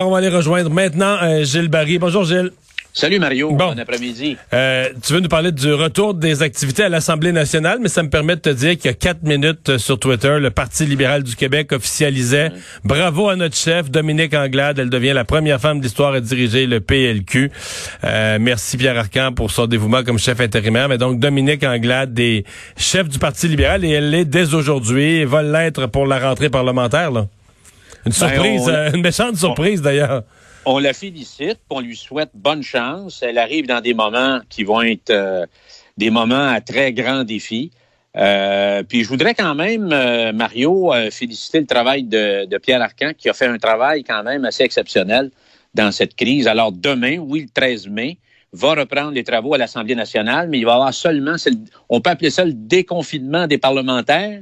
[0.00, 1.98] On va aller rejoindre maintenant euh, Gilles Barry.
[1.98, 2.52] Bonjour Gilles.
[2.92, 4.36] Salut Mario, bon, après-midi.
[4.52, 8.08] Euh, tu veux nous parler du retour des activités à l'Assemblée nationale, mais ça me
[8.08, 11.24] permet de te dire qu'il y a quatre minutes euh, sur Twitter, le Parti libéral
[11.24, 12.52] du Québec officialisait
[12.84, 14.78] bravo à notre chef, Dominique Anglade.
[14.78, 17.50] Elle devient la première femme d'histoire à diriger le PLQ.
[18.04, 20.88] Euh, merci Pierre Arcan pour son dévouement comme chef intérimaire.
[20.88, 22.44] Mais donc Dominique Anglade des
[22.76, 26.50] chefs du Parti libéral et elle l'est dès aujourd'hui et va l'être pour la rentrée
[26.50, 27.10] parlementaire.
[27.10, 27.26] Là.
[28.08, 30.22] Une ben, euh, une méchante surprise d'ailleurs.
[30.64, 33.22] On la félicite, on lui souhaite bonne chance.
[33.22, 35.46] Elle arrive dans des moments qui vont être euh,
[35.96, 37.70] des moments à très grand défi.
[38.16, 39.88] Euh, puis je voudrais quand même,
[40.34, 44.64] Mario, féliciter le travail de, Pierre Arcan, qui a fait un travail quand même assez
[44.64, 45.30] exceptionnel
[45.74, 46.48] dans cette crise.
[46.48, 48.18] Alors demain, oui, le 13 mai,
[48.52, 51.36] va reprendre les travaux à l'Assemblée nationale, mais il va y avoir seulement,
[51.90, 54.40] on peut appeler ça le déconfinement des parlementaires.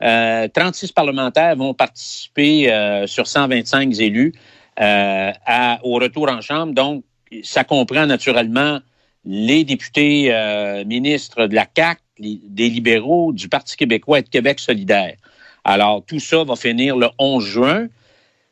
[0.00, 4.34] 36 euh, parlementaires vont participer euh, sur 125 élus
[4.80, 5.32] euh,
[5.82, 6.74] au retour en Chambre.
[6.74, 7.04] Donc,
[7.42, 8.80] ça comprend naturellement
[9.24, 10.32] les députés
[10.86, 15.16] ministres de la CAC, des libéraux, du Parti québécois et de Québec solidaire.
[15.64, 17.88] Alors, tout ça va finir le 11 juin.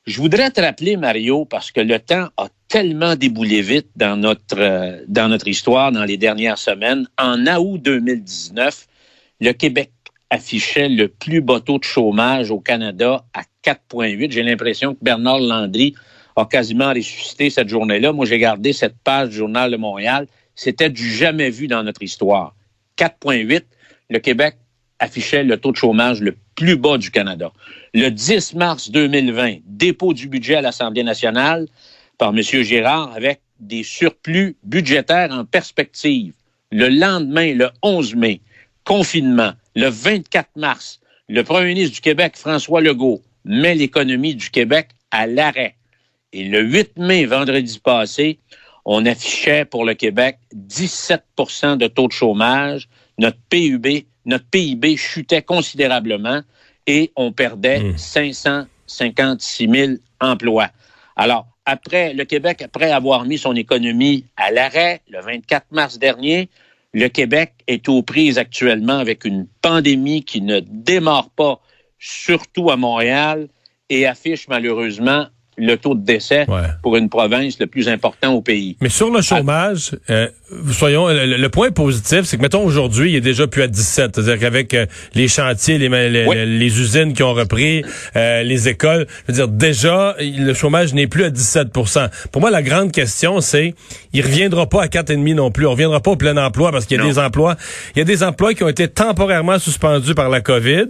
[0.04, 5.04] Je voudrais te rappeler, Mario, parce que le temps a tellement déboulé vite dans notre,
[5.06, 7.06] dans notre histoire dans les dernières semaines.
[7.16, 8.88] En août 2019,
[9.40, 9.92] le Québec
[10.30, 14.30] affichait le plus bas taux de chômage au Canada à 4,8.
[14.30, 15.94] J'ai l'impression que Bernard Landry
[16.36, 18.12] a quasiment ressuscité cette journée-là.
[18.12, 20.26] Moi, j'ai gardé cette page du Journal de Montréal.
[20.54, 22.54] C'était du jamais vu dans notre histoire.
[22.98, 23.62] 4,8.
[24.10, 24.56] Le Québec
[24.98, 27.52] affichait le taux de chômage le plus bas du Canada.
[27.92, 31.66] Le 10 mars 2020, dépôt du budget à l'Assemblée nationale
[32.18, 32.42] par M.
[32.42, 36.34] Girard avec des surplus budgétaires en perspective.
[36.70, 38.40] Le lendemain, le 11 mai,
[38.84, 39.52] confinement.
[39.74, 45.26] Le 24 mars, le premier ministre du Québec, François Legault, met l'économie du Québec à
[45.26, 45.76] l'arrêt.
[46.32, 48.38] Et le 8 mai, vendredi passé,
[48.84, 52.88] on affichait pour le Québec 17% de taux de chômage.
[53.18, 56.42] Notre PIB chutait considérablement
[56.86, 59.74] et on perdait 556 mmh.
[59.74, 60.68] 000 emplois.
[61.16, 66.50] Alors, après, le Québec, après avoir mis son économie à l'arrêt le 24 mars dernier,
[66.94, 71.60] le Québec est aux prises actuellement avec une pandémie qui ne démarre pas,
[71.98, 73.48] surtout à Montréal,
[73.90, 76.46] et affiche malheureusement le taux de décès
[76.82, 78.76] pour une province le plus important au pays.
[78.80, 80.28] Mais sur le chômage, euh,
[80.72, 84.38] soyons le, point positif, c'est que mettons aujourd'hui, il est déjà plus à 17, c'est-à-dire
[84.38, 85.88] qu'avec euh, les chantiers, les,
[86.46, 87.84] les, usines qui ont repris,
[88.16, 92.50] euh, les écoles, je veux dire déjà le chômage n'est plus à 17% Pour moi,
[92.50, 93.74] la grande question, c'est
[94.12, 96.98] il reviendra pas à 4,5 non plus, on reviendra pas au plein emploi parce qu'il
[96.98, 97.56] y a des emplois,
[97.94, 100.86] il y a des emplois qui ont été temporairement suspendus par la Covid,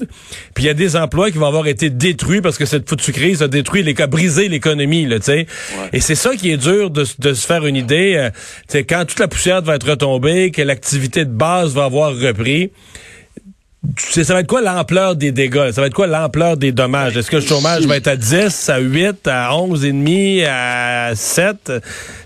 [0.55, 3.13] puis il y a des emplois qui vont avoir été détruits parce que cette foutue
[3.13, 5.47] crise a détruit les cas brisé l'économie, là, tu sais.
[5.93, 8.15] Et c'est ça qui est dur de, de se faire une idée.
[8.17, 12.71] Euh, quand toute la poussière va être retombée, que l'activité de base va avoir repris,
[13.99, 15.71] ça va être quoi l'ampleur des dégâts?
[15.71, 17.17] Ça va être quoi l'ampleur des dommages?
[17.17, 21.13] Est-ce que le chômage va être à 10, à 8, à 11 et demi, à
[21.15, 21.73] 7?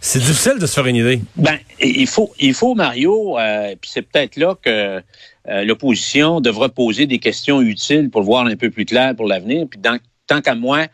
[0.01, 1.21] C'est difficile de se faire une idée.
[1.37, 5.03] Ben, il faut, il faut Mario, euh, puis c'est peut-être là que
[5.49, 9.67] euh, l'opposition devra poser des questions utiles pour voir un peu plus clair pour l'avenir.
[9.69, 9.81] Puis
[10.27, 10.87] tant qu'à moi,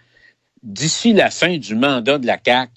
[0.63, 2.71] d'ici la fin du mandat de la CAC,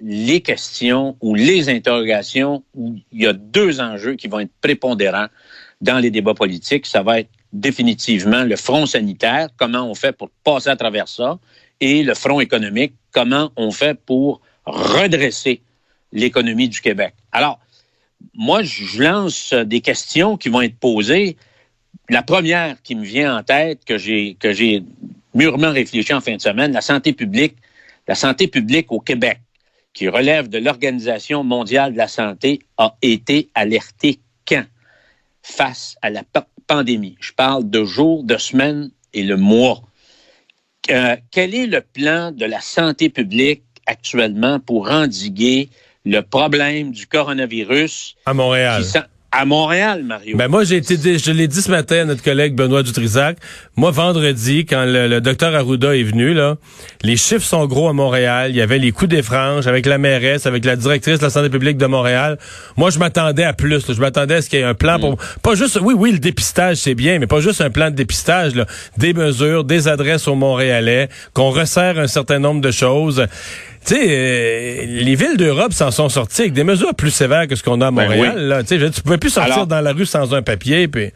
[0.00, 5.26] les questions ou les interrogations où il y a deux enjeux qui vont être prépondérants
[5.80, 6.86] dans les débats politiques.
[6.86, 11.38] Ça va être définitivement le front sanitaire, comment on fait pour passer à travers ça,
[11.80, 15.62] et le front économique, comment on fait pour redresser
[16.12, 17.14] l'économie du Québec.
[17.32, 17.58] Alors,
[18.34, 21.36] moi, je lance des questions qui vont être posées.
[22.08, 24.82] La première qui me vient en tête, que j'ai, que j'ai
[25.34, 27.56] mûrement réfléchi en fin de semaine, la santé publique,
[28.06, 29.40] la santé publique au Québec,
[29.98, 34.62] qui relève de l'Organisation mondiale de la santé, a été alertée quand?
[35.42, 36.22] Face à la
[36.68, 37.16] pandémie?
[37.18, 39.82] Je parle de jours, de semaines et le mois.
[40.92, 45.68] Euh, quel est le plan de la santé publique actuellement pour endiguer
[46.04, 48.14] le problème du coronavirus?
[48.24, 48.84] À Montréal
[49.30, 50.38] à Montréal, Mario.
[50.38, 53.36] Ben moi, j'ai été, je l'ai dit ce matin à notre collègue Benoît Dutrisac.
[53.76, 56.56] Moi, vendredi, quand le, docteur Arruda est venu, là,
[57.02, 58.50] les chiffres sont gros à Montréal.
[58.50, 61.30] Il y avait les coups des franges avec la mairesse, avec la directrice de la
[61.30, 62.38] santé publique de Montréal.
[62.78, 63.92] Moi, je m'attendais à plus.
[63.92, 65.18] Je m'attendais à ce qu'il y ait un plan pour, mm.
[65.42, 68.54] pas juste, oui, oui, le dépistage, c'est bien, mais pas juste un plan de dépistage,
[68.54, 68.64] là.
[68.96, 73.26] Des mesures, des adresses aux Montréalais, qu'on resserre un certain nombre de choses.
[73.86, 77.56] Tu sais, euh, les villes d'Europe s'en sont sorties avec des mesures plus sévères que
[77.56, 78.64] ce qu'on a à Montréal.
[78.68, 80.88] Ben Tu pouvais plus sortir dans la rue sans un papier.
[80.88, 81.10] Puis...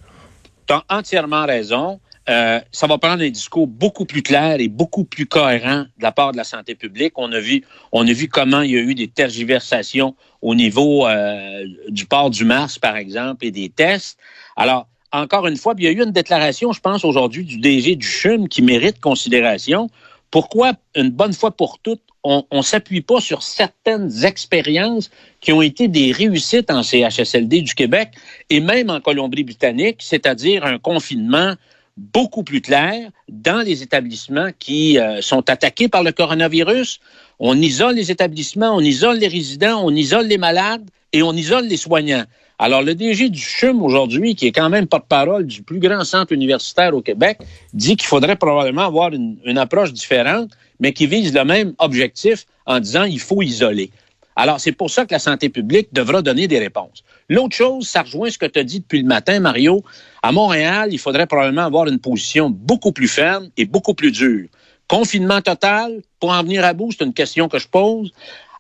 [0.67, 2.01] Tu as entièrement raison.
[2.29, 6.13] euh, ça va prendre un discours beaucoup plus clair et beaucoup plus cohérent de la
[6.13, 7.15] part de la santé publique.
[7.17, 11.07] On a vu, on a vu comment il y a eu des tergiversations au niveau
[11.07, 14.19] euh, du port du Mars, par exemple, et des tests.
[14.57, 17.97] Alors, encore une fois, il y a eu une déclaration, je pense, aujourd'hui du DG
[17.97, 19.91] du CHUM qui mérite considération.
[20.31, 25.11] Pourquoi, une bonne fois pour toutes, on ne s'appuie pas sur certaines expériences
[25.41, 28.11] qui ont été des réussites en CHSLD du Québec
[28.49, 31.55] et même en Colombie-Britannique, c'est-à-dire un confinement
[31.97, 37.01] beaucoup plus clair dans les établissements qui euh, sont attaqués par le coronavirus.
[37.39, 41.67] On isole les établissements, on isole les résidents, on isole les malades et on isole
[41.67, 42.25] les soignants.
[42.59, 46.33] Alors, le DG du CHUM aujourd'hui, qui est quand même porte-parole du plus grand centre
[46.33, 47.39] universitaire au Québec,
[47.73, 52.79] dit qu'il faudrait probablement avoir une, approche différente, mais qui vise le même objectif en
[52.79, 53.91] disant il faut isoler.
[54.37, 57.03] Alors, c'est pour ça que la santé publique devra donner des réponses.
[57.29, 59.83] L'autre chose, ça rejoint ce que tu as dit depuis le matin, Mario.
[60.23, 64.49] À Montréal, il faudrait probablement avoir une position beaucoup plus ferme et beaucoup plus dure.
[64.89, 68.13] Confinement total, pour en venir à bout, c'est une question que je pose.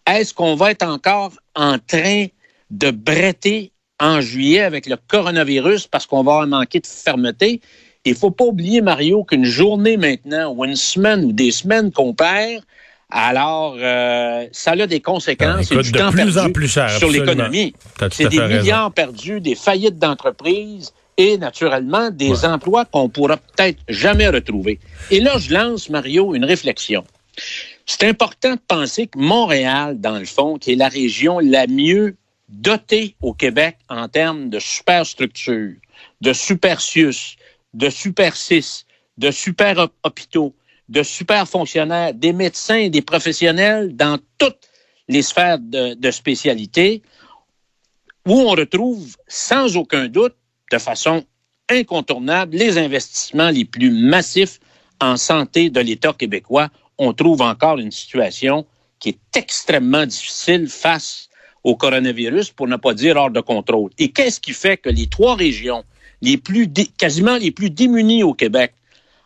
[0.06, 2.26] Est-ce qu'on va être encore en train
[2.72, 3.70] de bretter
[4.00, 7.60] en juillet avec le coronavirus parce qu'on va manquer de fermeté?
[8.04, 12.14] Il faut pas oublier, Mario, qu'une journée maintenant, ou une semaine, ou des semaines qu'on
[12.14, 12.64] perd,
[13.14, 17.74] alors, euh, ça a des conséquences du temps plus en plus cher, sur l'économie.
[18.10, 22.46] C'est des milliards perdus, des faillites d'entreprises et naturellement des ouais.
[22.46, 24.80] emplois qu'on pourra peut-être jamais retrouver.
[25.10, 27.04] Et là, je lance, Mario, une réflexion.
[27.84, 32.16] C'est important de penser que Montréal, dans le fond, qui est la région la mieux
[32.52, 35.74] dotée au Québec en termes de superstructures,
[36.20, 37.36] de supercius,
[37.74, 38.86] de super 6,
[39.18, 40.54] de super hôpitaux,
[40.88, 44.68] de super fonctionnaires, des médecins des professionnels dans toutes
[45.08, 47.02] les sphères de, de spécialité,
[48.26, 50.36] où on retrouve sans aucun doute,
[50.70, 51.24] de façon
[51.68, 54.60] incontournable, les investissements les plus massifs
[55.00, 56.68] en santé de l'État québécois.
[56.98, 58.66] On trouve encore une situation
[58.98, 61.28] qui est extrêmement difficile face
[61.64, 63.90] au coronavirus, pour ne pas dire hors de contrôle.
[63.98, 65.84] Et qu'est-ce qui fait que les trois régions
[66.98, 68.72] quasiment les plus démunies au Québec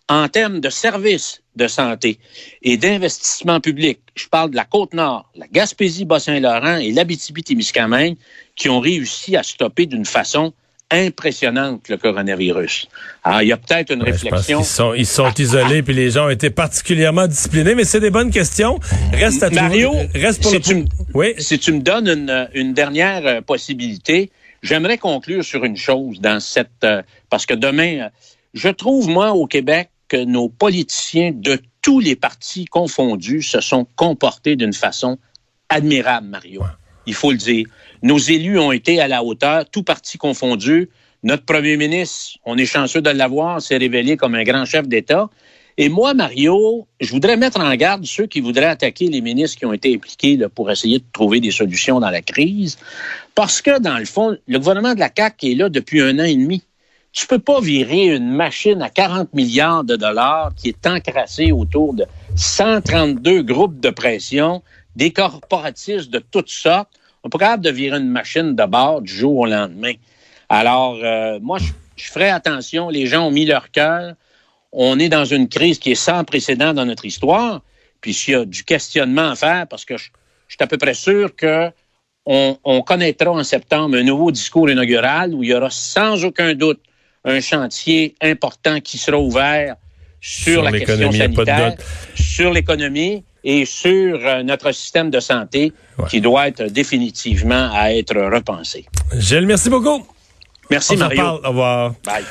[0.08, 2.18] en termes de services de santé
[2.62, 8.16] et d'investissement public, je parle de la Côte-Nord, la Gaspésie, Bas-Saint-Laurent et l'Abitibi-Témiscamingue,
[8.54, 10.52] qui ont réussi à stopper d'une façon
[10.90, 12.88] impressionnante le coronavirus.
[13.24, 14.60] Alors, il y a peut-être une ouais, réflexion.
[14.60, 18.10] Ils sont, ils sont isolés, puis les gens ont été particulièrement disciplinés, mais c'est des
[18.10, 18.78] bonnes questions.
[19.12, 20.62] Reste à Mario, reste pour si, le...
[20.62, 20.84] tu
[21.14, 21.34] oui.
[21.38, 24.30] si tu me donnes une, une dernière possibilité,
[24.62, 26.84] j'aimerais conclure sur une chose dans cette...
[26.84, 28.10] Euh, parce que demain,
[28.54, 33.86] je trouve, moi, au Québec, que nos politiciens de tous les partis confondus se sont
[33.96, 35.18] comportés d'une façon
[35.68, 36.62] admirable, Mario.
[37.06, 37.66] Il faut le dire.
[38.02, 40.90] Nos élus ont été à la hauteur, tout parti confondu.
[41.22, 45.28] Notre premier ministre, on est chanceux de l'avoir, s'est révélé comme un grand chef d'État.
[45.78, 49.66] Et moi, Mario, je voudrais mettre en garde ceux qui voudraient attaquer les ministres qui
[49.66, 52.78] ont été impliqués pour essayer de trouver des solutions dans la crise.
[53.34, 56.24] Parce que, dans le fond, le gouvernement de la CAQ est là depuis un an
[56.24, 56.62] et demi.
[57.12, 61.92] Tu peux pas virer une machine à 40 milliards de dollars qui est encrassée autour
[61.94, 62.06] de
[62.36, 64.62] 132 groupes de pression,
[64.96, 66.90] des corporatistes de toutes sortes.
[67.22, 69.92] On peut pas capable de virer une machine de bord du jour au lendemain.
[70.48, 72.88] Alors, euh, moi, je, je ferai attention.
[72.88, 74.14] Les gens ont mis leur cœur.
[74.72, 77.62] On est dans une crise qui est sans précédent dans notre histoire.
[78.00, 80.10] Puis s'il y a du questionnement à faire, parce que je,
[80.48, 81.70] je suis à peu près sûr que
[82.24, 86.54] on, on, connaîtra en septembre un nouveau discours inaugural où il y aura sans aucun
[86.54, 86.80] doute
[87.24, 89.76] un chantier important qui sera ouvert
[90.20, 91.76] sur, sur la question sanitaire,
[92.14, 96.04] sur l'économie et sur euh, notre système de santé ouais.
[96.08, 98.84] qui doit être définitivement à être repensé.
[99.14, 100.04] Gilles, merci beaucoup.
[100.68, 101.24] Merci, On Mario.
[101.44, 101.94] Au revoir.
[102.04, 102.24] Bye.